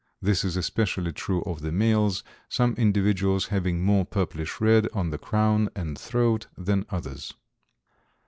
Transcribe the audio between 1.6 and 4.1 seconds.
the males, some individuals having more